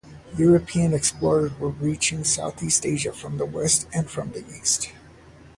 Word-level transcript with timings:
European 0.35 0.95
explorers 0.95 1.51
were 1.59 1.69
reaching 1.69 2.23
Southeast 2.23 2.87
Asia 2.87 3.13
from 3.13 3.37
the 3.37 3.45
west 3.45 3.87
and 3.93 4.09
from 4.09 4.31
the 4.31 4.43
east. 4.59 4.91